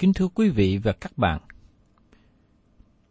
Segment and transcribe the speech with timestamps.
[0.00, 1.40] Kính thưa quý vị và các bạn,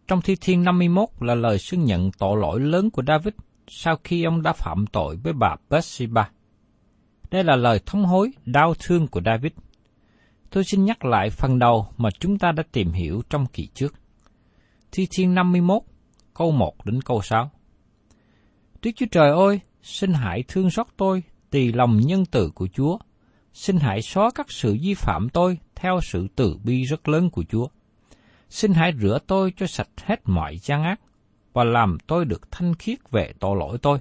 [0.08, 3.34] trong Thi Thiên 51 là lời xưng nhận tội lỗi lớn của David
[3.68, 6.30] sau khi ông đã phạm tội với bà Bathsheba.
[7.32, 9.52] Đây là lời thống hối đau thương của David.
[10.50, 13.94] Tôi xin nhắc lại phần đầu mà chúng ta đã tìm hiểu trong kỳ trước.
[14.92, 15.82] Thi Thiên 51,
[16.34, 17.52] câu 1 đến câu 6.
[18.82, 22.98] Đức Chúa Trời ơi, xin hãy thương xót tôi, tùy lòng nhân từ của Chúa.
[23.54, 27.44] Xin hãy xóa các sự vi phạm tôi theo sự từ bi rất lớn của
[27.44, 27.68] Chúa.
[28.50, 31.00] Xin hãy rửa tôi cho sạch hết mọi gian ác
[31.54, 34.00] và làm tôi được thanh khiết về tội lỗi tôi.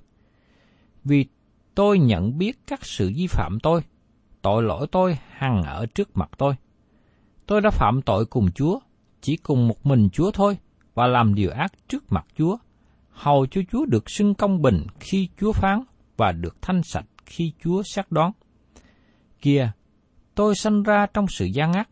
[1.05, 1.27] Vì
[1.75, 3.83] tôi nhận biết các sự vi phạm tôi,
[4.43, 6.55] tội lỗi tôi hằng ở trước mặt tôi.
[7.47, 8.79] Tôi đã phạm tội cùng Chúa,
[9.21, 10.59] chỉ cùng một mình Chúa thôi,
[10.95, 12.57] và làm điều ác trước mặt Chúa,
[13.11, 15.83] hầu cho Chúa được xưng công bình khi Chúa phán
[16.17, 18.33] và được thanh sạch khi Chúa xét đoán
[19.41, 19.71] kia,
[20.35, 21.89] tôi sanh ra trong sự gian ác,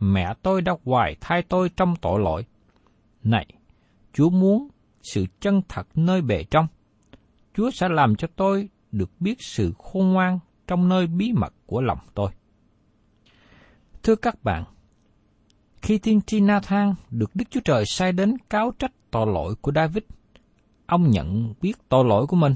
[0.00, 2.46] mẹ tôi đã hoài thai tôi trong tội lỗi.
[3.22, 3.46] Này,
[4.12, 4.68] Chúa muốn
[5.02, 6.66] sự chân thật nơi bề trong.
[7.54, 11.80] Chúa sẽ làm cho tôi được biết sự khôn ngoan trong nơi bí mật của
[11.80, 12.30] lòng tôi.
[14.02, 14.64] Thưa các bạn,
[15.82, 19.72] khi tiên tri Nathan được Đức Chúa Trời sai đến cáo trách tội lỗi của
[19.74, 20.02] David,
[20.86, 22.54] ông nhận biết tội lỗi của mình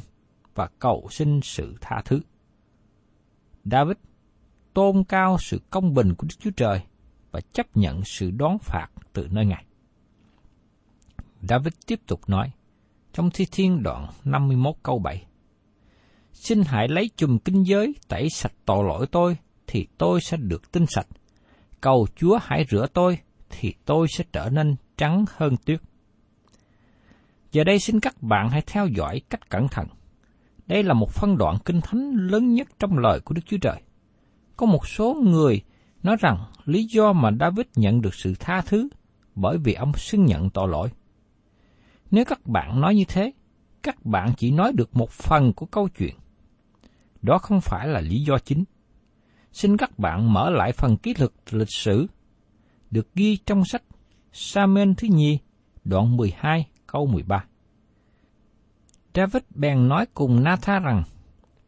[0.55, 2.21] và cầu xin sự tha thứ.
[3.65, 3.97] David
[4.75, 6.81] tôn cao sự công bình của Đức Chúa Trời
[7.31, 9.65] và chấp nhận sự đón phạt từ nơi Ngài.
[11.43, 12.51] David tiếp tục nói,
[13.13, 15.27] trong thi thiên đoạn 51 câu 7,
[16.33, 19.37] Xin hãy lấy chùm kinh giới tẩy sạch tội lỗi tôi,
[19.67, 21.07] thì tôi sẽ được tinh sạch.
[21.81, 23.19] Cầu Chúa hãy rửa tôi,
[23.51, 25.81] thì tôi sẽ trở nên trắng hơn tuyết.
[27.53, 29.87] Giờ đây xin các bạn hãy theo dõi cách cẩn thận.
[30.67, 33.83] Đây là một phân đoạn kinh thánh lớn nhất trong lời của Đức Chúa Trời.
[34.57, 35.63] Có một số người
[36.03, 38.89] nói rằng lý do mà David nhận được sự tha thứ
[39.35, 40.89] bởi vì ông xưng nhận tội lỗi.
[42.11, 43.33] Nếu các bạn nói như thế,
[43.83, 46.15] các bạn chỉ nói được một phần của câu chuyện.
[47.23, 48.65] Đó không phải là lý do chính.
[49.53, 52.07] Xin các bạn mở lại phần ký lực lịch sử
[52.91, 53.83] được ghi trong sách
[54.33, 55.39] Samuel thứ nhì,
[55.85, 57.45] đoạn 12, câu 13.
[59.15, 61.03] David bèn nói cùng Nathan rằng,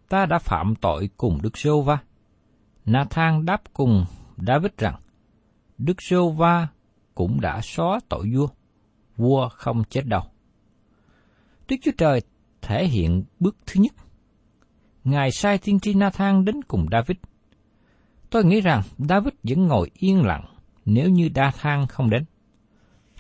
[0.09, 1.99] ta đã phạm tội cùng Đức Sô Va.
[2.87, 4.05] Nathan đáp cùng
[4.37, 4.95] David rằng,
[5.79, 6.69] Đức giê Va
[7.15, 8.49] cũng đã xóa tội vua,
[9.17, 10.23] vua không chết đâu.
[11.69, 12.21] Đức Chúa Trời
[12.63, 13.93] thể hiện bước thứ nhất.
[15.05, 17.17] Ngài sai tiên tri Nathan đến cùng David.
[18.31, 20.45] Tôi nghĩ rằng David vẫn ngồi yên lặng
[20.85, 22.25] nếu như Nathan không đến.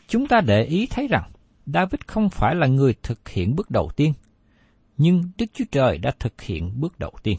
[0.09, 1.31] Chúng ta để ý thấy rằng
[1.67, 4.13] David không phải là người thực hiện bước đầu tiên,
[4.97, 7.39] nhưng Đức Chúa Trời đã thực hiện bước đầu tiên.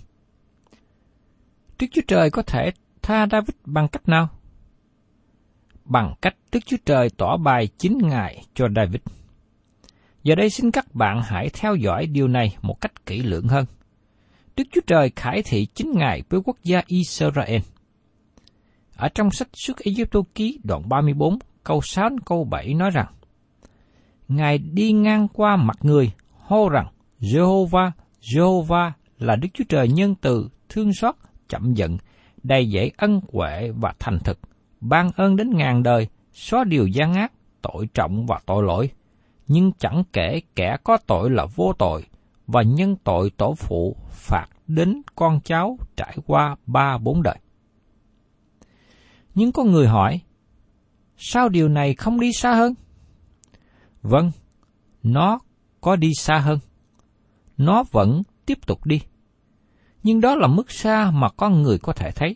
[1.80, 2.72] Đức Chúa Trời có thể
[3.02, 4.30] tha David bằng cách nào?
[5.86, 9.02] Bằng cách Đức Chúa Trời tỏ bài chính Ngài cho David.
[10.24, 13.66] Giờ đây xin các bạn hãy theo dõi điều này một cách kỹ lưỡng hơn.
[14.56, 17.62] Đức Chúa Trời khải thị chính Ngài với quốc gia Israel.
[18.96, 23.08] Ở trong sách xuất Egypto ký đoạn 34 câu 6 câu 7 nói rằng
[24.28, 26.88] Ngài đi ngang qua mặt người, hô rằng
[27.20, 27.92] Jehovah,
[28.22, 31.16] Jehovah là Đức Chúa Trời nhân từ, thương xót,
[31.50, 31.98] chậm giận,
[32.44, 34.40] đầy dễ ân huệ và thành thực,
[34.82, 38.90] ban ơn đến ngàn đời, xóa điều gian ác, tội trọng và tội lỗi,
[39.48, 42.04] nhưng chẳng kể kẻ có tội là vô tội,
[42.48, 47.38] và nhân tội tổ phụ phạt đến con cháu trải qua ba bốn đời.
[49.36, 50.22] Nhưng có người hỏi,
[51.18, 52.74] sao điều này không đi xa hơn?
[54.02, 54.32] Vâng,
[55.04, 55.40] nó
[55.82, 56.60] có đi xa hơn.
[57.58, 59.02] Nó vẫn tiếp tục đi.
[60.04, 62.36] Nhưng đó là mức xa mà con người có thể thấy,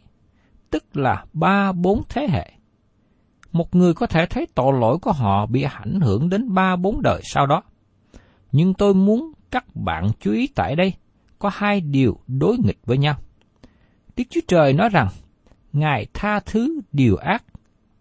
[0.69, 2.51] tức là ba bốn thế hệ.
[3.51, 7.01] Một người có thể thấy tội lỗi của họ bị ảnh hưởng đến ba bốn
[7.01, 7.63] đời sau đó.
[8.51, 10.93] Nhưng tôi muốn các bạn chú ý tại đây,
[11.39, 13.15] có hai điều đối nghịch với nhau.
[14.17, 15.07] Đức Chúa Trời nói rằng,
[15.73, 17.43] Ngài tha thứ điều ác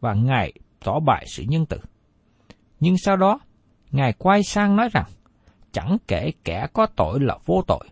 [0.01, 0.53] và Ngài
[0.85, 1.79] tỏ bại sự nhân từ.
[2.81, 3.41] Nhưng sau đó,
[3.91, 5.07] Ngài quay sang nói rằng,
[5.73, 7.89] chẳng kể kẻ có tội là vô tội.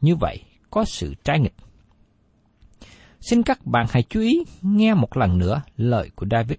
[0.00, 0.40] Như vậy,
[0.72, 1.54] có sự trái nghịch.
[3.20, 6.58] Xin các bạn hãy chú ý nghe một lần nữa lời của David.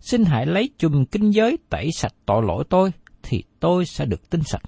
[0.00, 2.92] Xin hãy lấy chùm kinh giới tẩy sạch tội lỗi tôi,
[3.22, 4.62] thì tôi sẽ được tinh sạch.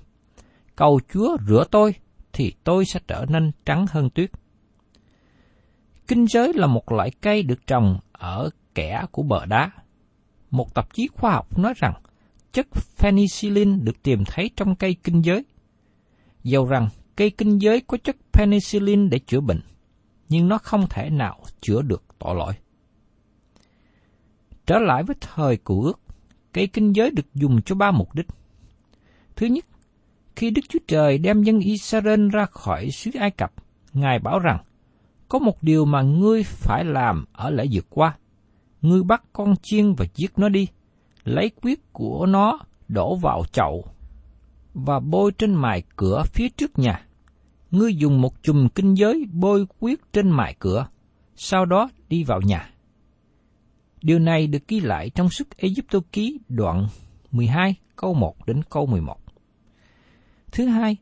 [0.76, 1.94] Cầu Chúa rửa tôi,
[2.32, 4.30] thì tôi sẽ trở nên trắng hơn tuyết.
[6.08, 9.70] Kinh giới là một loại cây được trồng ở kẽ của bờ đá.
[10.50, 11.94] Một tạp chí khoa học nói rằng
[12.52, 12.66] chất
[12.98, 15.44] penicillin được tìm thấy trong cây kinh giới.
[16.42, 16.88] Dầu rằng
[17.20, 19.60] cây kinh giới có chất penicillin để chữa bệnh,
[20.28, 22.52] nhưng nó không thể nào chữa được tội lỗi.
[24.66, 26.00] Trở lại với thời cựu ước,
[26.52, 28.26] cây kinh giới được dùng cho ba mục đích.
[29.36, 29.64] Thứ nhất,
[30.36, 33.52] khi Đức Chúa Trời đem dân Israel ra khỏi xứ Ai Cập,
[33.92, 34.58] Ngài bảo rằng,
[35.28, 38.16] có một điều mà ngươi phải làm ở lễ vượt qua.
[38.82, 40.68] Ngươi bắt con chiên và giết nó đi,
[41.24, 42.58] lấy quyết của nó
[42.88, 43.84] đổ vào chậu
[44.74, 47.06] và bôi trên mài cửa phía trước nhà.
[47.70, 50.86] Ngươi dùng một chùm kinh giới bôi quyết trên mại cửa,
[51.36, 52.70] sau đó đi vào nhà.
[54.02, 56.86] Điều này được ghi lại trong sức Egypto ký đoạn
[57.30, 59.16] 12 câu 1 đến câu 11.
[60.52, 60.96] Thứ hai,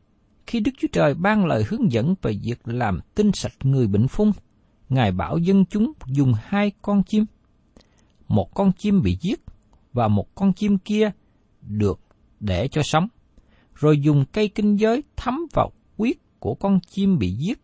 [0.47, 4.07] khi Đức Chúa Trời ban lời hướng dẫn về việc làm tinh sạch người bệnh
[4.07, 4.31] phung,
[4.89, 7.25] Ngài bảo dân chúng dùng hai con chim.
[8.27, 9.39] Một con chim bị giết
[9.93, 11.11] và một con chim kia
[11.61, 11.99] được
[12.39, 13.07] để cho sống,
[13.75, 15.71] rồi dùng cây kinh giới thấm vào
[16.39, 17.59] của con chim bị giết,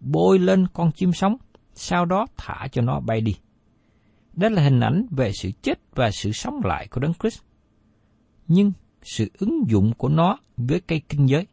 [0.00, 1.36] bôi lên con chim sống,
[1.74, 3.36] sau đó thả cho nó bay đi.
[4.32, 7.40] Đó là hình ảnh về sự chết và sự sống lại của Đấng Christ.
[8.48, 8.72] Nhưng
[9.02, 11.46] sự ứng dụng của nó với cây kinh giới.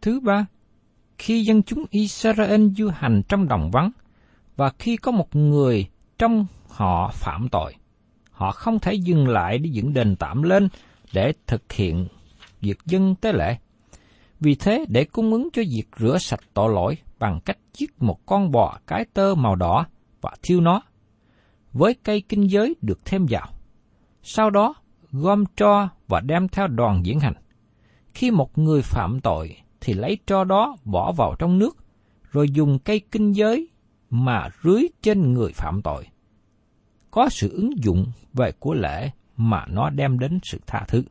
[0.00, 0.46] Thứ ba,
[1.18, 3.90] khi dân chúng Israel du hành trong đồng vắng,
[4.56, 5.86] và khi có một người
[6.18, 7.74] trong họ phạm tội,
[8.30, 10.68] họ không thể dừng lại để dựng đền tạm lên
[11.12, 12.08] để thực hiện
[12.60, 13.58] việc dân tế lễ.
[14.44, 18.26] Vì thế, để cung ứng cho việc rửa sạch tội lỗi bằng cách giết một
[18.26, 19.86] con bò cái tơ màu đỏ
[20.20, 20.82] và thiêu nó,
[21.72, 23.48] với cây kinh giới được thêm vào.
[24.22, 24.74] Sau đó,
[25.12, 27.34] gom tro và đem theo đoàn diễn hành.
[28.14, 31.76] Khi một người phạm tội thì lấy tro đó bỏ vào trong nước,
[32.30, 33.68] rồi dùng cây kinh giới
[34.10, 36.06] mà rưới trên người phạm tội.
[37.10, 41.02] Có sự ứng dụng về của lễ mà nó đem đến sự tha thứ.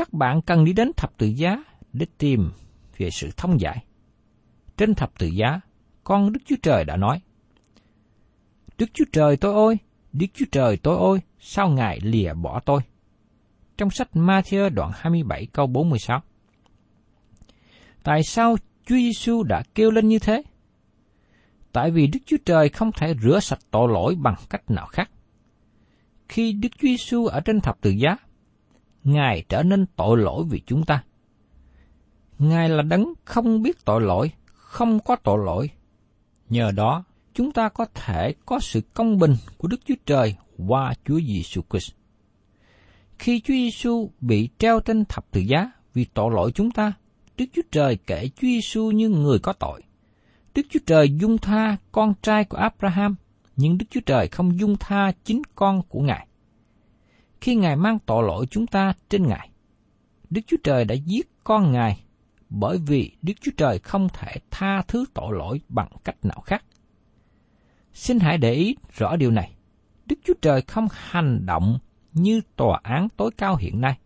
[0.00, 2.50] Các bạn cần đi đến thập tự giá để tìm
[2.98, 3.84] về sự thông giải.
[4.76, 5.60] Trên thập tự giá,
[6.04, 7.20] con Đức Chúa Trời đã nói,
[8.78, 9.78] Đức Chúa Trời tôi ơi,
[10.12, 12.80] Đức Chúa Trời tôi ơi, sao Ngài lìa bỏ tôi?
[13.76, 16.20] Trong sách Matthew đoạn 27 câu 46.
[18.02, 20.42] Tại sao Chúa Giêsu đã kêu lên như thế?
[21.72, 25.10] Tại vì Đức Chúa Trời không thể rửa sạch tội lỗi bằng cách nào khác.
[26.28, 28.16] Khi Đức Chúa Giêsu ở trên thập tự giá,
[29.04, 31.04] Ngài trở nên tội lỗi vì chúng ta.
[32.38, 35.70] Ngài là đấng không biết tội lỗi, không có tội lỗi.
[36.48, 37.04] Nhờ đó,
[37.34, 40.36] chúng ta có thể có sự công bình của Đức Chúa Trời
[40.68, 41.92] qua Chúa Giêsu Christ.
[43.18, 46.92] Khi Chúa Giêsu bị treo trên thập tự giá vì tội lỗi chúng ta,
[47.36, 49.82] Đức Chúa Trời kể Chúa Giêsu như người có tội.
[50.54, 53.16] Đức Chúa Trời dung tha con trai của Abraham,
[53.56, 56.26] nhưng Đức Chúa Trời không dung tha chính con của Ngài.
[57.40, 59.50] Khi Ngài mang tội lỗi chúng ta trên Ngài,
[60.30, 62.04] Đức Chúa Trời đã giết con Ngài
[62.50, 66.64] bởi vì Đức Chúa Trời không thể tha thứ tội lỗi bằng cách nào khác.
[67.92, 69.52] Xin hãy để ý rõ điều này.
[70.06, 71.78] Đức Chúa Trời không hành động
[72.12, 73.98] như tòa án tối cao hiện nay.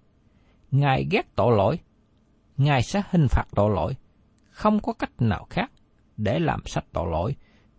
[0.71, 1.79] Ngài ghét tội lỗi,
[2.57, 3.97] Ngài sẽ hình phạt tội lỗi,
[4.50, 5.71] không có cách nào khác
[6.17, 7.37] để làm sạch tội lỗi.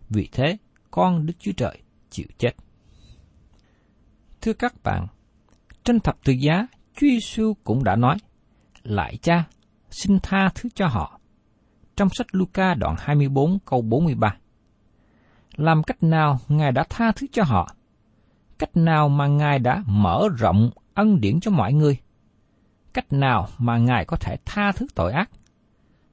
[0.10, 0.58] Vì thế,
[0.92, 1.78] con Đức Chúa Trời
[2.10, 2.52] chịu chết.
[4.42, 5.08] Thưa các bạn,
[5.86, 8.18] trên thập tự giá, Chúa Giêsu cũng đã nói,
[8.84, 9.44] Lại cha,
[9.90, 11.20] xin tha thứ cho họ.
[11.96, 14.36] Trong sách Luca đoạn 24 câu 43.
[15.56, 17.76] Làm cách nào Ngài đã tha thứ cho họ?
[18.60, 21.98] Cách nào mà Ngài đã mở rộng ân điển cho mọi người?
[22.94, 25.30] Cách nào mà Ngài có thể tha thứ tội ác?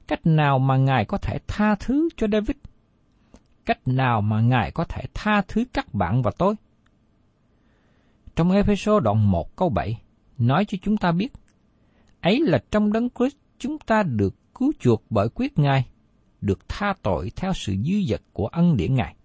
[0.09, 2.57] Cách nào mà Ngài có thể tha thứ cho David?
[3.65, 6.55] Cách nào mà Ngài có thể tha thứ các bạn và tôi?
[8.37, 10.03] Trong Ephesos đoạn 1 câu 7
[10.39, 11.33] nói cho chúng ta biết,
[12.21, 15.87] ấy là trong đấng Christ chúng ta được cứu chuộc bởi quyết Ngài,
[16.41, 19.17] được tha tội theo sự dư dật của ân điển Ngài.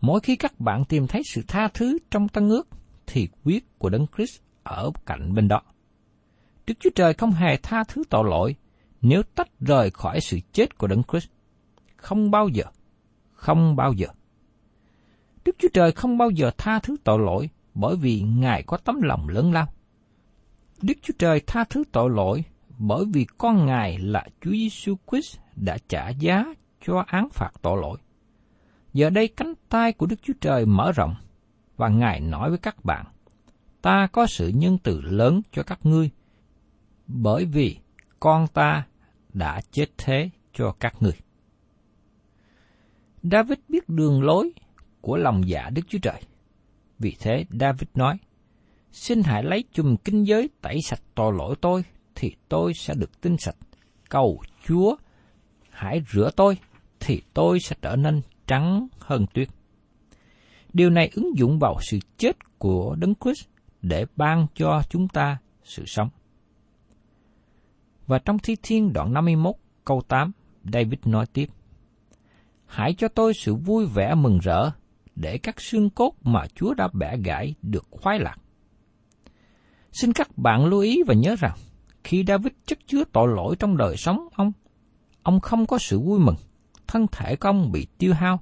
[0.00, 2.68] Mỗi khi các bạn tìm thấy sự tha thứ trong tân ước,
[3.06, 5.62] thì quyết của Đấng Christ ở cạnh bên đó.
[6.66, 8.54] Đức Chúa Trời không hề tha thứ tội lỗi
[9.00, 11.28] nếu tách rời khỏi sự chết của Đấng Christ.
[11.96, 12.64] Không bao giờ.
[13.32, 14.06] Không bao giờ.
[15.46, 19.02] Đức Chúa Trời không bao giờ tha thứ tội lỗi bởi vì Ngài có tấm
[19.02, 19.66] lòng lớn lao.
[20.82, 22.44] Đức Chúa Trời tha thứ tội lỗi
[22.78, 26.44] bởi vì con Ngài là Chúa Giêsu Christ đã trả giá
[26.86, 27.98] cho án phạt tội lỗi.
[28.92, 31.14] Giờ đây cánh tay của Đức Chúa Trời mở rộng
[31.76, 33.06] và Ngài nói với các bạn,
[33.82, 36.10] ta có sự nhân từ lớn cho các ngươi,
[37.06, 37.78] bởi vì
[38.20, 38.86] con ta
[39.32, 41.14] đã chết thế cho các ngươi.
[43.22, 44.52] David biết đường lối
[45.06, 46.20] của lòng dạ Đức Chúa Trời.
[46.98, 48.18] Vì thế David nói,
[48.92, 51.84] Xin hãy lấy chùm kinh giới tẩy sạch tội lỗi tôi,
[52.14, 53.56] thì tôi sẽ được tinh sạch.
[54.08, 54.96] Cầu Chúa,
[55.70, 56.58] hãy rửa tôi,
[57.00, 59.48] thì tôi sẽ trở nên trắng hơn tuyết.
[60.72, 63.48] Điều này ứng dụng vào sự chết của Đấng Christ
[63.82, 66.08] để ban cho chúng ta sự sống.
[68.06, 70.32] Và trong Thi Thiên đoạn 51 câu 8,
[70.64, 71.46] David nói tiếp,
[72.66, 74.70] Hãy cho tôi sự vui vẻ mừng rỡ,
[75.16, 78.36] để các xương cốt mà Chúa đã bẻ gãy được khoái lạc.
[79.92, 81.56] Xin các bạn lưu ý và nhớ rằng,
[82.04, 84.52] khi David chất chứa tội lỗi trong đời sống ông,
[85.22, 86.36] ông không có sự vui mừng,
[86.86, 88.40] thân thể của ông bị tiêu hao,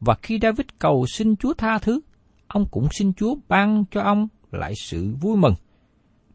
[0.00, 2.00] và khi David cầu xin Chúa tha thứ,
[2.46, 5.54] ông cũng xin Chúa ban cho ông lại sự vui mừng.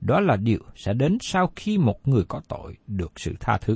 [0.02, 3.76] Đó là điều sẽ đến sau khi một người có tội được sự tha thứ.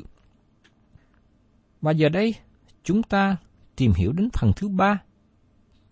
[1.82, 2.36] Và giờ đây,
[2.84, 3.36] chúng ta
[3.76, 5.00] tìm hiểu đến phần thứ ba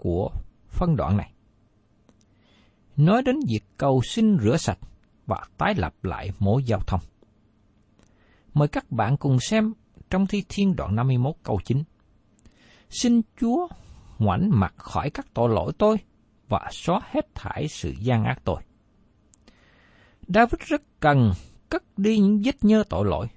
[0.01, 0.32] của
[0.70, 1.32] phân đoạn này.
[2.98, 4.79] Nói đến việc cầu xin rửa sạch
[5.25, 7.00] và tái lập lại mối giao thông.
[8.53, 9.74] Mời các bạn cùng xem
[10.10, 11.84] trong Thi Thiên đoạn 51 câu 9.
[12.89, 13.68] Xin Chúa
[14.20, 15.98] ngoảnh mặt khỏi các tội lỗi tôi
[16.48, 18.62] và xóa hết thải sự gian ác tôi.
[20.27, 21.32] David rất cần
[21.70, 23.27] cất đi những vết nhơ tội lỗi.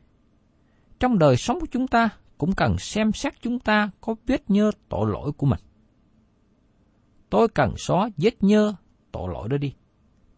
[1.01, 4.71] Trong đời sống của chúng ta cũng cần xem xét chúng ta có vết nhơ
[4.89, 5.61] tội lỗi của mình.
[7.33, 8.75] Tôi cần xóa vết nhơ
[9.13, 9.75] tội lỗi đó đi.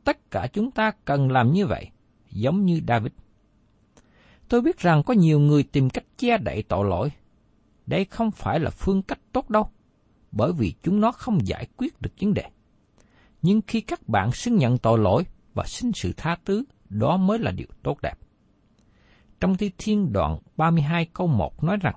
[0.04, 1.90] Tất cả chúng ta cần làm như vậy,
[2.30, 3.12] giống như David.
[4.48, 7.12] Tôi biết rằng có nhiều người tìm cách che đậy tội lỗi.
[7.86, 9.70] Đây không phải là phương cách tốt đâu,
[10.32, 12.44] bởi vì chúng nó không giải quyết được vấn đề.
[13.42, 17.38] Nhưng khi các bạn xưng nhận tội lỗi và xin sự tha thứ, đó mới
[17.38, 18.18] là điều tốt đẹp.
[19.40, 21.96] Trong thi thiên đoạn 32 câu 1 nói rằng,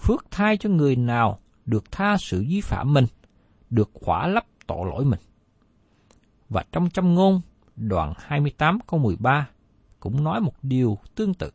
[0.00, 3.06] Phước thai cho người nào được tha sự vi phạm mình,
[3.70, 5.20] được khỏa lấp tội lỗi mình.
[6.48, 7.40] Và trong châm ngôn
[7.76, 9.48] đoạn 28 câu 13
[10.00, 11.50] cũng nói một điều tương tự.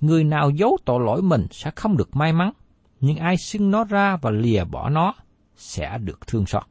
[0.00, 2.52] Người nào giấu tội lỗi mình sẽ không được may mắn,
[3.00, 5.14] nhưng ai xưng nó ra và lìa bỏ nó
[5.56, 6.62] sẽ được thương xót.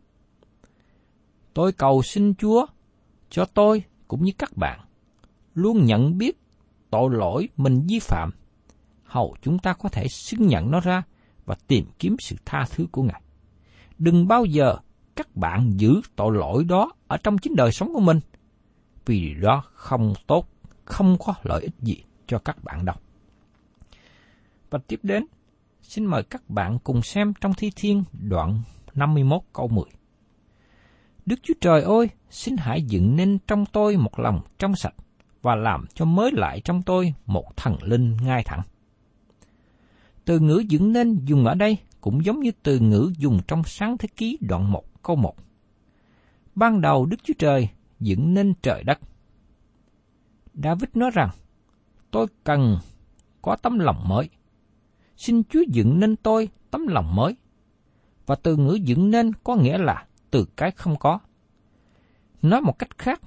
[1.54, 2.66] Tôi cầu xin Chúa
[3.30, 4.80] cho tôi cũng như các bạn
[5.54, 6.38] luôn nhận biết
[6.90, 8.32] tội lỗi mình vi phạm,
[9.04, 11.04] hầu chúng ta có thể xưng nhận nó ra
[11.46, 13.22] và tìm kiếm sự tha thứ của Ngài.
[13.98, 14.76] Đừng bao giờ
[15.16, 18.20] các bạn giữ tội lỗi đó ở trong chính đời sống của mình,
[19.06, 20.48] vì đó không tốt,
[20.86, 22.96] không có lợi ích gì cho các bạn đâu.
[24.70, 25.26] Và tiếp đến,
[25.82, 28.62] xin mời các bạn cùng xem trong Thi Thiên đoạn
[28.94, 29.84] 51 câu 10.
[31.26, 34.96] Đức Chúa Trời ơi, xin hãy dựng nên trong tôi một lòng trong sạch
[35.42, 38.62] và làm cho mới lại trong tôi một thần linh ngay thẳng.
[40.26, 43.98] Từ ngữ dựng nên dùng ở đây cũng giống như từ ngữ dùng trong sáng
[43.98, 45.36] thế ký đoạn 1 câu 1.
[46.56, 47.70] Ban đầu Đức Chúa Trời
[48.00, 49.00] dựng nên trời đất.
[50.54, 51.30] David nói rằng,
[52.12, 52.78] tôi cần
[53.42, 54.30] có tấm lòng mới.
[55.18, 57.36] Xin Chúa dựng nên tôi tấm lòng mới.
[58.26, 61.20] Và từ ngữ dựng nên có nghĩa là từ cái không có.
[62.42, 63.22] Nói một cách khác,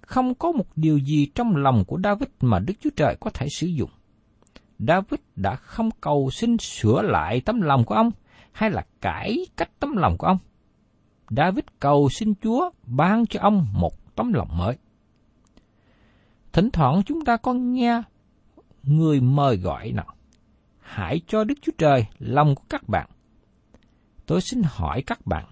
[0.00, 3.46] không có một điều gì trong lòng của David mà Đức Chúa Trời có thể
[3.50, 3.90] sử dụng.
[4.78, 8.10] David đã không cầu xin sửa lại tấm lòng của ông
[8.52, 10.38] hay là cải cách tấm lòng của ông.
[11.30, 14.76] David cầu xin Chúa ban cho ông một tấm lòng mới.
[16.52, 18.02] Thỉnh thoảng chúng ta có nghe
[18.82, 20.14] người mời gọi nào.
[20.80, 23.08] Hãy cho Đức Chúa Trời lòng của các bạn.
[24.26, 25.44] Tôi xin hỏi các bạn,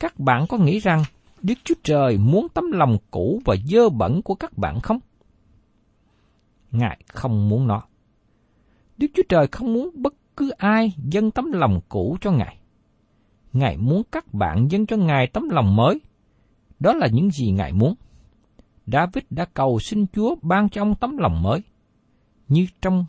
[0.00, 1.02] các bạn có nghĩ rằng
[1.42, 4.98] Đức Chúa Trời muốn tấm lòng cũ và dơ bẩn của các bạn không?
[6.70, 7.82] Ngài không muốn nó.
[9.00, 12.56] Đức Chúa Trời không muốn bất cứ ai dâng tấm lòng cũ cho Ngài.
[13.52, 16.00] Ngài muốn các bạn dâng cho Ngài tấm lòng mới.
[16.80, 17.94] Đó là những gì Ngài muốn.
[18.86, 21.62] David đã cầu xin Chúa ban cho ông tấm lòng mới.
[22.48, 23.06] Như trong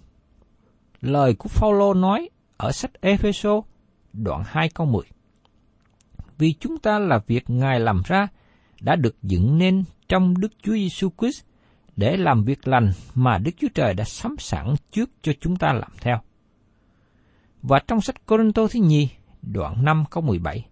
[1.01, 3.61] lời của Phaolô nói ở sách Epheso
[4.13, 5.03] đoạn 2 câu 10.
[6.37, 8.27] Vì chúng ta là việc Ngài làm ra,
[8.81, 11.43] đã được dựng nên trong Đức Chúa Giêsu Christ
[12.01, 15.73] để làm việc lành mà Đức Chúa Trời đã sắm sẵn trước cho chúng ta
[15.73, 16.17] làm theo.
[17.61, 19.09] Và trong sách Corinto thứ nhì,
[19.41, 20.65] đoạn 5 câu 17.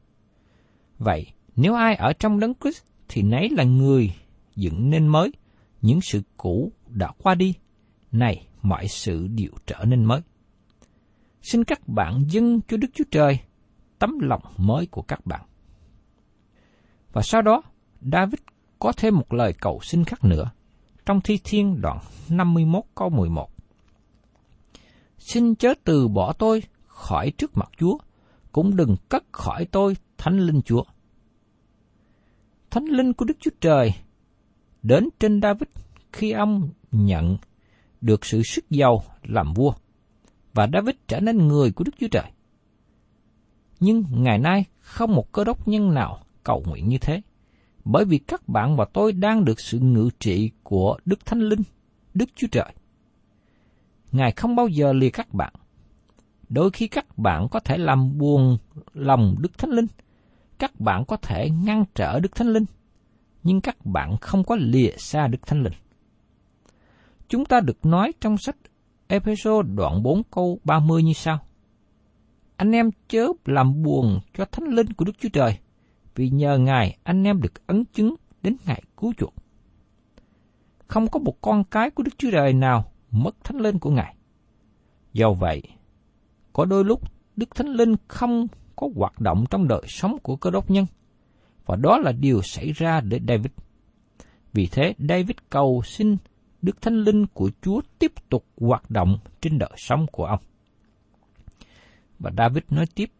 [0.98, 4.14] Vậy, nếu ai ở trong đấng Christ thì nấy là người
[4.56, 5.32] dựng nên mới,
[5.82, 7.54] những sự cũ đã qua đi,
[8.12, 10.22] này mọi sự đều trở nên mới.
[11.42, 13.40] Xin các bạn dâng cho Đức Chúa Trời
[14.00, 15.42] tấm lòng mới của các bạn.
[17.14, 17.62] Và sau đó,
[18.02, 18.40] David
[18.80, 20.52] có thêm một lời cầu xin khác nữa
[21.10, 21.98] trong Thi Thiên đoạn
[22.30, 23.50] 51 câu 11.
[25.18, 27.98] Xin chớ từ bỏ tôi khỏi trước mặt Chúa,
[28.52, 30.84] cũng đừng cất khỏi tôi Thánh Linh Chúa.
[32.70, 33.94] Thánh Linh của Đức Chúa Trời
[34.82, 35.70] đến trên David
[36.14, 37.38] khi ông nhận
[38.02, 39.74] được sự sức giàu làm vua,
[40.54, 42.32] và David trở nên người của Đức Chúa Trời.
[43.80, 47.22] Nhưng ngày nay không một cơ đốc nhân nào cầu nguyện như thế
[47.92, 51.62] bởi vì các bạn và tôi đang được sự ngự trị của Đức Thánh Linh,
[52.14, 52.74] Đức Chúa Trời.
[54.12, 55.54] Ngài không bao giờ lìa các bạn.
[56.50, 58.58] Đôi khi các bạn có thể làm buồn
[58.94, 59.86] lòng Đức Thánh Linh,
[60.60, 62.66] các bạn có thể ngăn trở Đức Thánh Linh,
[63.44, 65.74] nhưng các bạn không có lìa xa Đức Thánh Linh.
[67.28, 68.56] Chúng ta được nói trong sách
[69.08, 71.40] Ephesos đoạn 4 câu 30 như sau.
[72.56, 75.58] Anh em chớ làm buồn cho Thánh Linh của Đức Chúa Trời–
[76.20, 79.34] vì nhờ Ngài anh em được ấn chứng đến ngày cứu chuộc.
[80.88, 84.16] Không có một con cái của Đức Chúa Trời nào mất thánh linh của Ngài.
[85.14, 85.62] Do vậy,
[86.54, 87.02] có đôi lúc
[87.36, 90.86] Đức Thánh Linh không có hoạt động trong đời sống của cơ đốc nhân,
[91.66, 93.52] và đó là điều xảy ra để David.
[94.54, 96.18] Vì thế, David cầu xin
[96.62, 100.40] Đức Thánh Linh của Chúa tiếp tục hoạt động trên đời sống của ông.
[102.20, 103.12] Và David nói tiếp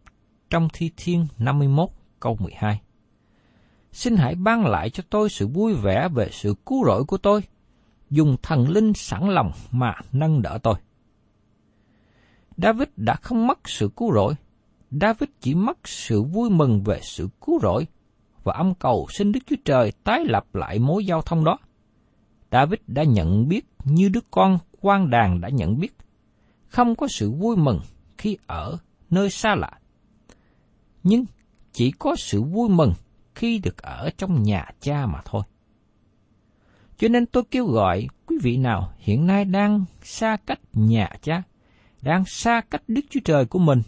[0.50, 2.82] trong Thi Thiên 51 câu 12
[3.92, 7.42] xin hãy ban lại cho tôi sự vui vẻ về sự cứu rỗi của tôi,
[8.10, 10.76] dùng thần linh sẵn lòng mà nâng đỡ tôi.
[12.58, 14.34] David đã không mất sự cứu rỗi,
[14.92, 17.88] David chỉ mất sự vui mừng về sự cứu rỗi,
[18.44, 21.58] và âm cầu xin Đức Chúa Trời tái lập lại mối giao thông đó.
[22.52, 25.98] David đã nhận biết như đứa con quan đàn đã nhận biết,
[26.68, 27.80] không có sự vui mừng
[28.18, 28.78] khi ở
[29.10, 29.72] nơi xa lạ.
[31.04, 31.26] Nhưng
[31.72, 32.94] chỉ có sự vui mừng
[33.40, 35.42] khi được ở trong nhà cha mà thôi.
[36.98, 41.44] Cho nên tôi kêu gọi quý vị nào hiện nay đang xa cách nhà cha,
[42.02, 43.82] đang xa cách Đức Chúa Trời của mình,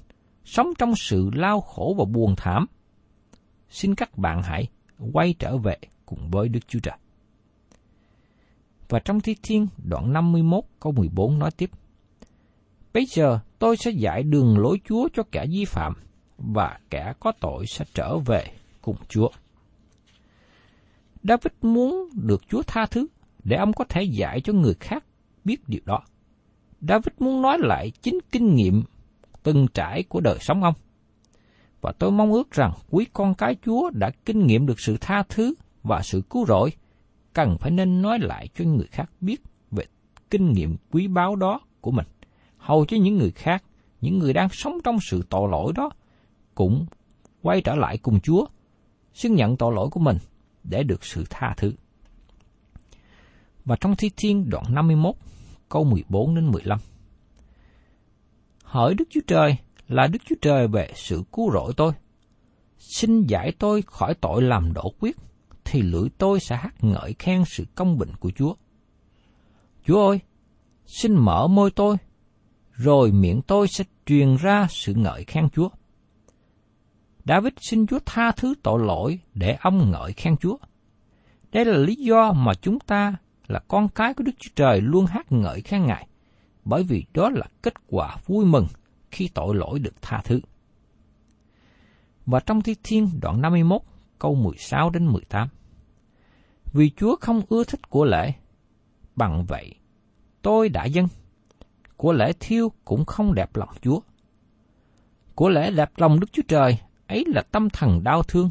[0.46, 2.66] sống trong sự lao khổ và buồn thảm.
[3.70, 4.68] Xin các bạn hãy
[5.14, 6.98] quay trở về cùng với Đức Chúa Trời.
[8.90, 11.70] Và trong Thi Thiên đoạn 51 câu 14 nói tiếp.
[12.94, 15.94] Bây giờ tôi sẽ dạy đường lối Chúa cho kẻ vi phạm,
[16.38, 18.46] và kẻ có tội sẽ trở về
[18.82, 19.30] cùng Chúa.
[21.24, 23.08] David muốn được Chúa tha thứ
[23.44, 25.06] để ông có thể dạy cho người khác
[25.44, 26.00] biết điều đó.
[26.82, 28.84] David muốn nói lại chính kinh nghiệm
[29.44, 30.74] từng trải của đời sống ông.
[31.82, 35.24] Và tôi mong ước rằng quý con cái Chúa đã kinh nghiệm được sự tha
[35.30, 35.54] thứ
[35.84, 36.72] và sự cứu rỗi,
[37.34, 39.86] cần phải nên nói lại cho người khác biết về
[40.30, 42.08] kinh nghiệm quý báu đó của mình,
[42.58, 43.64] hầu cho những người khác,
[44.02, 45.90] những người đang sống trong sự tội lỗi đó,
[46.56, 46.86] cũng
[47.42, 48.46] quay trở lại cùng Chúa,
[49.14, 50.18] xưng nhận tội lỗi của mình
[50.64, 51.74] để được sự tha thứ.
[53.66, 55.16] Và trong Thi Thiên đoạn 51,
[55.70, 56.80] câu 14 đến 15.
[58.64, 59.56] Hỡi Đức Chúa Trời
[59.88, 61.94] là Đức Chúa Trời về sự cứu rỗi tôi.
[62.78, 65.18] Xin giải tôi khỏi tội làm đổ quyết,
[65.64, 68.56] thì lưỡi tôi sẽ hát ngợi khen sự công bình của Chúa.
[69.86, 70.20] Chúa ơi,
[70.86, 71.98] xin mở môi tôi,
[72.72, 75.70] rồi miệng tôi sẽ truyền ra sự ngợi khen Chúa.
[77.26, 80.58] David xin Chúa tha thứ tội lỗi để ông ngợi khen Chúa.
[81.52, 83.16] Đây là lý do mà chúng ta
[83.48, 86.08] là con cái của Đức Chúa Trời luôn hát ngợi khen Ngài,
[86.66, 88.68] bởi vì đó là kết quả vui mừng
[89.12, 90.40] khi tội lỗi được tha thứ.
[92.26, 93.82] Và trong Thi Thiên đoạn 51
[94.20, 95.48] câu 16 đến 18.
[96.74, 98.34] Vì Chúa không ưa thích của lễ,
[99.16, 99.76] bằng vậy
[100.42, 101.08] tôi đã dâng.
[101.98, 104.00] Của lễ thiêu cũng không đẹp lòng Chúa.
[105.36, 106.78] Của lễ đẹp lòng Đức Chúa Trời
[107.12, 108.50] ấy là tâm thần đau thương.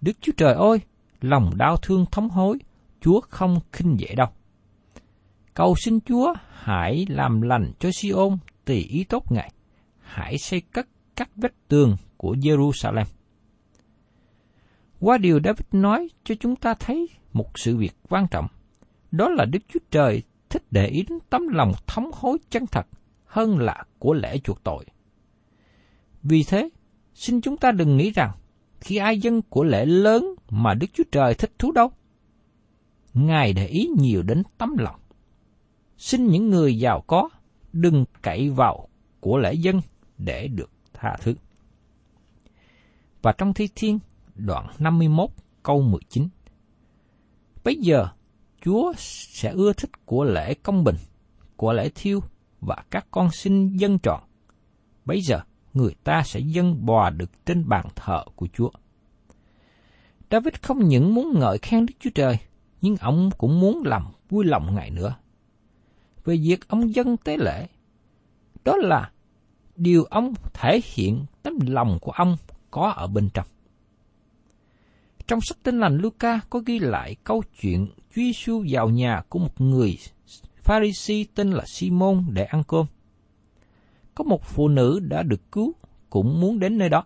[0.00, 0.78] Đức Chúa Trời ơi,
[1.20, 2.58] lòng đau thương thống hối,
[3.00, 4.28] Chúa không khinh dễ đâu.
[5.54, 9.52] Cầu xin Chúa hãy làm lành cho Siôn tùy ý tốt Ngài.
[10.00, 13.04] Hãy xây cất các vách tường của Jerusalem.
[15.00, 18.46] Qua điều David nói cho chúng ta thấy một sự việc quan trọng.
[19.10, 22.86] Đó là Đức Chúa Trời thích để ý đến tấm lòng thống hối chân thật
[23.26, 24.84] hơn là của lễ chuộc tội.
[26.22, 26.68] Vì thế,
[27.18, 28.30] xin chúng ta đừng nghĩ rằng
[28.80, 31.90] khi ai dân của lễ lớn mà Đức Chúa Trời thích thú đâu.
[33.14, 35.00] Ngài để ý nhiều đến tấm lòng.
[35.96, 37.28] Xin những người giàu có
[37.72, 38.88] đừng cậy vào
[39.20, 39.80] của lễ dân
[40.18, 41.34] để được tha thứ.
[43.22, 43.98] Và trong Thi Thiên,
[44.34, 45.30] đoạn 51,
[45.62, 46.28] câu 19.
[47.64, 48.08] Bây giờ,
[48.64, 50.96] Chúa sẽ ưa thích của lễ công bình,
[51.56, 52.20] của lễ thiêu
[52.60, 54.20] và các con sinh dân trọn.
[55.04, 55.40] Bây giờ,
[55.78, 58.70] người ta sẽ dân bò được trên bàn thờ của Chúa.
[60.30, 62.38] David không những muốn ngợi khen Đức Chúa Trời,
[62.80, 65.14] nhưng ông cũng muốn làm vui lòng Ngài nữa.
[66.24, 67.66] Về việc ông dân tế lễ,
[68.64, 69.10] đó là
[69.76, 72.36] điều ông thể hiện tấm lòng của ông
[72.70, 73.46] có ở bên trong.
[75.26, 79.38] Trong sách Tin lành Luca có ghi lại câu chuyện Chúa Giêsu vào nhà của
[79.38, 79.98] một người
[80.62, 82.86] Pharisee tên là Simon để ăn cơm.
[84.18, 85.74] Có một phụ nữ đã được cứu
[86.10, 87.04] cũng muốn đến nơi đó.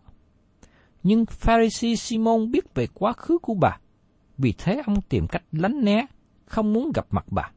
[1.02, 3.78] Nhưng Pharisee Simon biết về quá khứ của bà,
[4.38, 6.06] vì thế ông tìm cách lánh né,
[6.46, 7.50] không muốn gặp mặt bà.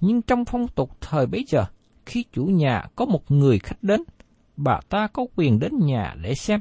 [0.00, 1.64] Nhưng trong phong tục thời bấy giờ,
[2.06, 4.02] khi chủ nhà có một người khách đến,
[4.56, 6.60] bà ta có quyền đến nhà để xem.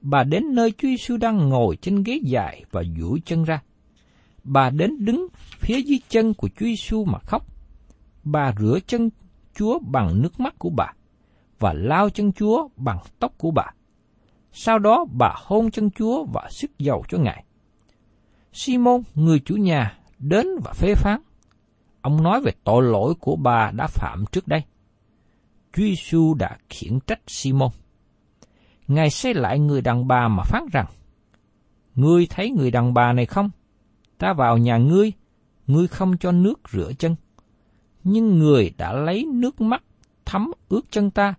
[0.00, 3.62] Bà đến nơi Chúa Giêsu đang ngồi trên ghế dài và duỗi chân ra.
[4.44, 5.26] Bà đến đứng
[5.58, 7.46] phía dưới chân của Chúa Giêsu mà khóc.
[8.24, 9.10] Bà rửa chân
[9.60, 10.92] Chúa bằng nước mắt của bà
[11.58, 13.64] và lao chân Chúa bằng tóc của bà.
[14.52, 17.44] Sau đó bà hôn chân Chúa và sức dầu cho Ngài.
[18.52, 21.20] Simon, người chủ nhà, đến và phê phán.
[22.00, 24.62] Ông nói về tội lỗi của bà đã phạm trước đây.
[25.72, 27.70] Chúa Giêsu đã khiển trách Simon.
[28.88, 30.86] Ngài xây lại người đàn bà mà phán rằng,
[31.94, 33.50] Ngươi thấy người đàn bà này không?
[34.18, 35.12] Ta vào nhà ngươi,
[35.66, 37.16] ngươi không cho nước rửa chân.
[38.04, 39.82] Nhưng người đã lấy nước mắt
[40.24, 41.34] thấm ướt chân ta,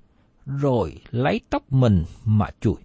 [0.45, 2.75] rồi lấy tóc mình mà chùi.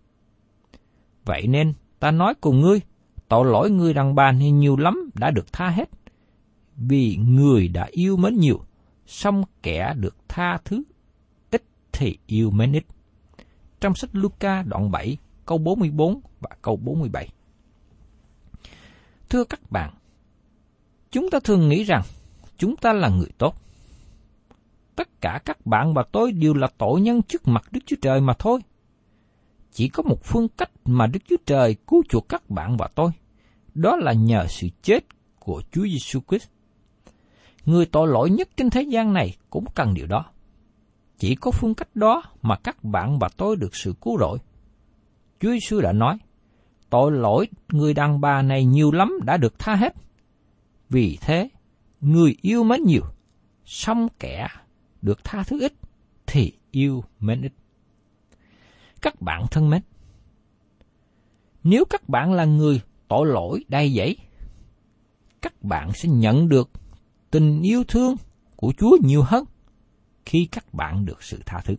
[1.24, 2.80] Vậy nên ta nói cùng ngươi,
[3.28, 5.90] tội lỗi ngươi đàn bà thì nhiều lắm đã được tha hết.
[6.76, 8.60] Vì người đã yêu mến nhiều,
[9.06, 10.82] xong kẻ được tha thứ
[11.50, 11.62] ít
[11.92, 12.84] thì yêu mến ít.
[13.80, 17.28] Trong sách Luca đoạn 7, câu 44 và câu 47.
[19.28, 19.94] Thưa các bạn,
[21.10, 22.02] chúng ta thường nghĩ rằng
[22.58, 23.65] chúng ta là người tốt
[24.96, 28.20] tất cả các bạn và tôi đều là tội nhân trước mặt Đức Chúa Trời
[28.20, 28.60] mà thôi.
[29.72, 33.10] Chỉ có một phương cách mà Đức Chúa Trời cứu chuộc các bạn và tôi,
[33.74, 35.04] đó là nhờ sự chết
[35.38, 36.48] của Chúa Giêsu Christ.
[37.64, 40.24] Người tội lỗi nhất trên thế gian này cũng cần điều đó.
[41.18, 44.38] Chỉ có phương cách đó mà các bạn và tôi được sự cứu rỗi.
[45.40, 46.18] Chúa Giêsu đã nói,
[46.90, 49.94] tội lỗi người đàn bà này nhiều lắm đã được tha hết.
[50.88, 51.48] Vì thế,
[52.00, 53.02] người yêu mến nhiều,
[53.64, 54.48] xong kẻ
[55.06, 55.72] được tha thứ ít
[56.26, 57.52] thì yêu mến ít.
[59.02, 59.82] Các bạn thân mến,
[61.64, 64.16] nếu các bạn là người tội lỗi đầy dẫy,
[65.42, 66.70] các bạn sẽ nhận được
[67.30, 68.16] tình yêu thương
[68.56, 69.44] của Chúa nhiều hơn
[70.24, 71.74] khi các bạn được sự tha thứ.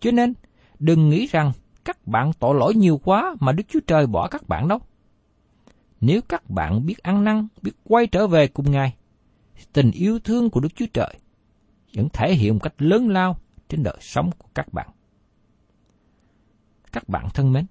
[0.00, 0.34] Cho nên,
[0.78, 1.52] đừng nghĩ rằng
[1.84, 4.78] các bạn tội lỗi nhiều quá mà Đức Chúa Trời bỏ các bạn đâu.
[6.00, 8.94] Nếu các bạn biết ăn năn, biết quay trở về cùng Ngài,
[9.72, 11.14] tình yêu thương của Đức Chúa Trời
[11.94, 13.36] vẫn thể hiện một cách lớn lao
[13.68, 14.88] trên đời sống của các bạn.
[16.92, 17.66] Các bạn thân mến,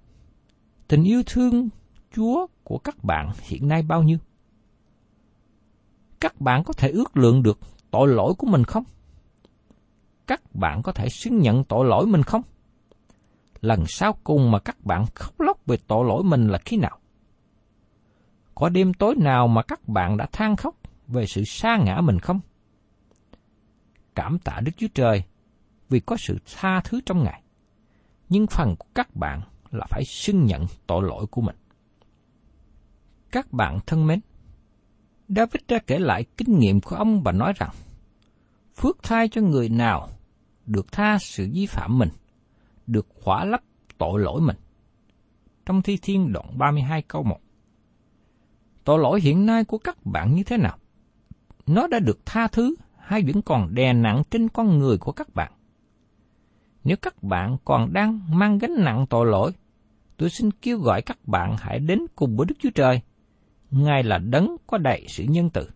[0.88, 1.70] tình yêu thương
[2.16, 4.18] Chúa của các bạn hiện nay bao nhiêu?
[6.20, 7.60] Các bạn có thể ước lượng được
[7.92, 8.84] tội lỗi của mình không?
[10.28, 12.42] các bạn có thể xứng nhận tội lỗi mình không?
[13.62, 17.00] Lần sau cùng mà các bạn khóc lóc về tội lỗi mình là khi nào?
[18.56, 20.76] Có đêm tối nào mà các bạn đã than khóc
[21.08, 22.40] về sự sa ngã mình không?
[24.18, 25.24] Cảm tạ Đức Chúa Trời
[25.90, 27.44] vì có sự tha thứ trong Ngài.
[28.30, 31.56] Nhưng phần của các bạn là phải xưng nhận tội lỗi của mình.
[33.32, 34.20] Các bạn thân mến,
[35.28, 37.70] David đã kể lại kinh nghiệm của ông và nói rằng,
[38.76, 40.10] phước thai cho người nào
[40.66, 42.10] được tha sự vi phạm mình,
[42.88, 43.62] được khỏa lấp
[43.98, 44.58] tội lỗi mình.
[45.66, 47.40] Trong Thi Thiên đoạn 32 câu 1
[48.84, 50.78] Tội lỗi hiện nay của các bạn như thế nào?
[51.66, 52.76] Nó đã được tha thứ
[53.08, 55.52] hay vẫn còn đè nặng trên con người của các bạn?
[56.84, 59.52] Nếu các bạn còn đang mang gánh nặng tội lỗi,
[60.18, 63.02] tôi xin kêu gọi các bạn hãy đến cùng với Đức Chúa Trời.
[63.72, 65.70] Ngài là đấng có đầy sự nhân từ.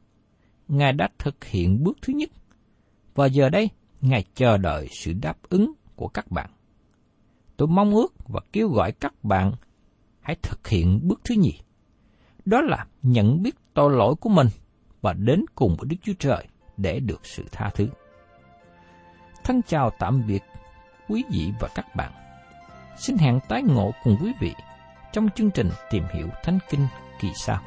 [0.67, 2.29] Ngài đã thực hiện bước thứ nhất.
[3.15, 3.69] Và giờ đây,
[4.01, 6.49] Ngài chờ đợi sự đáp ứng của các bạn.
[7.57, 9.51] Tôi mong ước và kêu gọi các bạn
[10.21, 11.53] hãy thực hiện bước thứ nhì.
[12.45, 14.47] Đó là nhận biết tội lỗi của mình
[15.01, 16.47] và đến cùng với Đức Chúa Trời
[16.81, 17.87] để được sự tha thứ.
[19.43, 20.43] Thân chào tạm biệt
[21.09, 22.11] quý vị và các bạn.
[22.97, 24.53] Xin hẹn tái ngộ cùng quý vị
[25.13, 26.87] trong chương trình Tìm hiểu Thánh Kinh
[27.19, 27.59] kỳ sau.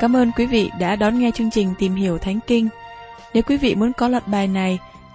[0.00, 2.68] Cảm ơn quý vị đã đón nghe chương trình Tìm hiểu Thánh Kinh.
[3.34, 4.78] Nếu quý vị muốn có loạt bài này,